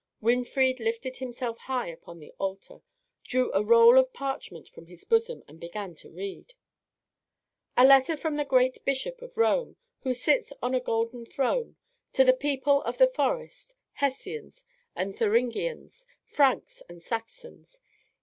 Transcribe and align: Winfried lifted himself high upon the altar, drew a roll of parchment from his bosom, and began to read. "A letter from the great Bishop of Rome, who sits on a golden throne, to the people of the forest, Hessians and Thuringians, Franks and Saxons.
Winfried 0.19 0.79
lifted 0.79 1.17
himself 1.17 1.59
high 1.59 1.85
upon 1.85 2.17
the 2.19 2.33
altar, 2.39 2.81
drew 3.23 3.53
a 3.53 3.61
roll 3.61 3.99
of 3.99 4.11
parchment 4.13 4.67
from 4.67 4.87
his 4.87 5.03
bosom, 5.03 5.43
and 5.47 5.59
began 5.59 5.93
to 5.93 6.09
read. 6.09 6.55
"A 7.77 7.85
letter 7.85 8.17
from 8.17 8.35
the 8.35 8.43
great 8.43 8.83
Bishop 8.83 9.21
of 9.21 9.37
Rome, 9.37 9.75
who 9.99 10.15
sits 10.15 10.51
on 10.59 10.73
a 10.73 10.79
golden 10.79 11.27
throne, 11.27 11.75
to 12.13 12.23
the 12.23 12.33
people 12.33 12.81
of 12.81 12.97
the 12.97 13.05
forest, 13.13 13.75
Hessians 13.93 14.65
and 14.95 15.15
Thuringians, 15.15 16.07
Franks 16.25 16.81
and 16.89 17.03
Saxons. 17.03 17.79